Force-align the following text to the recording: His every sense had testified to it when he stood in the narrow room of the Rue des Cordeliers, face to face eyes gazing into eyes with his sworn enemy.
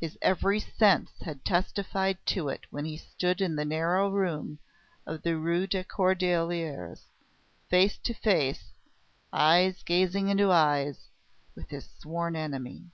His 0.00 0.18
every 0.20 0.58
sense 0.58 1.12
had 1.20 1.44
testified 1.44 2.18
to 2.26 2.48
it 2.48 2.62
when 2.70 2.84
he 2.84 2.96
stood 2.96 3.40
in 3.40 3.54
the 3.54 3.64
narrow 3.64 4.08
room 4.10 4.58
of 5.06 5.22
the 5.22 5.36
Rue 5.38 5.68
des 5.68 5.84
Cordeliers, 5.84 7.04
face 7.68 7.96
to 7.98 8.12
face 8.12 8.72
eyes 9.32 9.84
gazing 9.84 10.28
into 10.28 10.50
eyes 10.50 11.06
with 11.54 11.70
his 11.70 11.88
sworn 12.00 12.34
enemy. 12.34 12.86